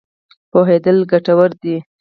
پوهېدل 0.51 0.97
ګټور 1.11 1.49
دی. 1.61 1.75